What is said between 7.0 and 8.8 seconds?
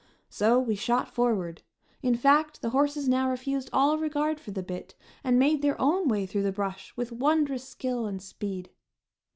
wondrous skill and speed.